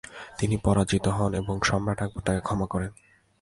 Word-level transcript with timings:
তিনি 0.37 0.55
পরাজিত 0.65 1.05
হন 1.07 1.31
এবং 1.33 1.55
সম্রাট 1.69 1.99
আকবর 2.01 2.21
তাকে 2.21 2.41
ক্ষমা 2.47 2.67
করেন। 2.67 2.91